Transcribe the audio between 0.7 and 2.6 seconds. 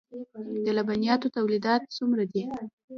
لبنیاتو تولیدات څومره دي؟